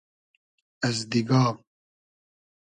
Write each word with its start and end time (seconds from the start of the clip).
از 0.83 1.09
دیگا 1.09 1.63